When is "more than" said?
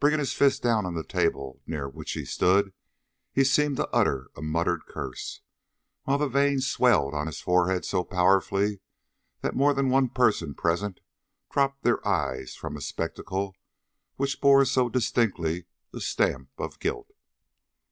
9.54-9.88